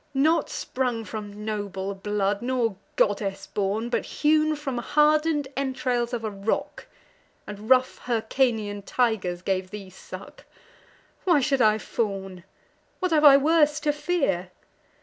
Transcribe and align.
Not 0.15 0.49
sprung 0.49 1.03
from 1.03 1.45
noble 1.45 1.93
blood, 1.93 2.41
nor 2.41 2.75
goddess 2.95 3.45
born, 3.45 3.89
But 3.89 4.03
hewn 4.03 4.55
from 4.55 4.79
harden'd 4.79 5.47
entrails 5.55 6.11
of 6.11 6.23
a 6.23 6.31
rock! 6.31 6.87
And 7.45 7.69
rough 7.69 7.99
Hyrcanian 8.07 8.81
tigers 8.81 9.43
gave 9.43 9.69
thee 9.69 9.91
suck! 9.91 10.45
Why 11.23 11.39
should 11.39 11.61
I 11.61 11.77
fawn? 11.77 12.43
what 12.97 13.11
have 13.11 13.23
I 13.23 13.37
worse 13.37 13.79
to 13.81 13.93
fear? 13.93 14.49